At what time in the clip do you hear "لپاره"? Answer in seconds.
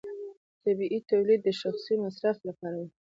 2.47-2.77